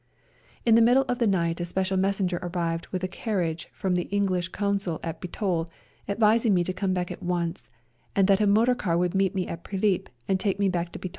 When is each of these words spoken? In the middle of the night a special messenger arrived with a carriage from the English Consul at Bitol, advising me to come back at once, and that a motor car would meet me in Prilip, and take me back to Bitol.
In 0.65 0.73
the 0.73 0.81
middle 0.81 1.05
of 1.07 1.19
the 1.19 1.27
night 1.27 1.59
a 1.59 1.65
special 1.65 1.95
messenger 1.95 2.39
arrived 2.41 2.87
with 2.87 3.03
a 3.03 3.07
carriage 3.07 3.67
from 3.71 3.93
the 3.93 4.05
English 4.09 4.47
Consul 4.47 4.99
at 5.03 5.21
Bitol, 5.21 5.69
advising 6.09 6.55
me 6.55 6.63
to 6.63 6.73
come 6.73 6.91
back 6.95 7.11
at 7.11 7.21
once, 7.21 7.69
and 8.15 8.27
that 8.27 8.41
a 8.41 8.47
motor 8.47 8.73
car 8.73 8.97
would 8.97 9.13
meet 9.13 9.35
me 9.35 9.45
in 9.45 9.57
Prilip, 9.57 10.07
and 10.27 10.39
take 10.39 10.57
me 10.57 10.69
back 10.69 10.91
to 10.93 10.97
Bitol. 10.97 11.09